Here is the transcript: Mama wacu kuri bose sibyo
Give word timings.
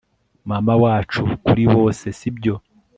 Mama 0.49 0.73
wacu 0.83 1.21
kuri 1.45 1.63
bose 1.73 2.05
sibyo 2.19 2.55